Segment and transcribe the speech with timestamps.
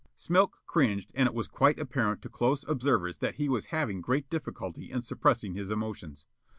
[0.17, 4.27] Smilk cringed and it was quite apparent to close observers that he was having great
[4.31, 6.25] difficulty in suppressing his emotions.